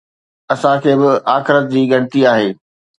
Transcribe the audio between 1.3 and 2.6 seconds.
آخرت جي ڳڻتي آهي.